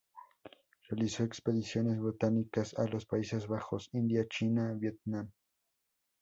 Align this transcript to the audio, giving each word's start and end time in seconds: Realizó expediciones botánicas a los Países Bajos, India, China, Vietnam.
Realizó 0.89 1.23
expediciones 1.23 1.99
botánicas 1.99 2.73
a 2.73 2.87
los 2.87 3.05
Países 3.05 3.45
Bajos, 3.47 3.87
India, 3.93 4.25
China, 4.27 4.73
Vietnam. 4.75 5.31